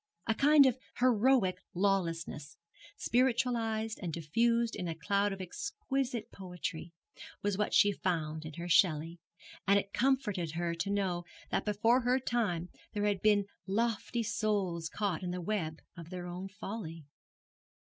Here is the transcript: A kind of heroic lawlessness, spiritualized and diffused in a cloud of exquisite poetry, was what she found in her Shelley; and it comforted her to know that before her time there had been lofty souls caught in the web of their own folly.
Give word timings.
A 0.25 0.33
kind 0.33 0.65
of 0.65 0.79
heroic 0.97 1.59
lawlessness, 1.75 2.57
spiritualized 2.97 3.99
and 4.01 4.11
diffused 4.11 4.75
in 4.75 4.87
a 4.87 4.95
cloud 4.95 5.31
of 5.31 5.39
exquisite 5.39 6.31
poetry, 6.31 6.91
was 7.43 7.55
what 7.55 7.71
she 7.75 7.91
found 7.91 8.43
in 8.43 8.53
her 8.53 8.67
Shelley; 8.67 9.19
and 9.67 9.77
it 9.77 9.93
comforted 9.93 10.53
her 10.53 10.73
to 10.73 10.89
know 10.89 11.23
that 11.51 11.65
before 11.65 12.01
her 12.01 12.17
time 12.19 12.69
there 12.93 13.05
had 13.05 13.21
been 13.21 13.45
lofty 13.67 14.23
souls 14.23 14.89
caught 14.89 15.21
in 15.21 15.29
the 15.29 15.39
web 15.39 15.81
of 15.95 16.09
their 16.09 16.25
own 16.25 16.47
folly. 16.47 17.05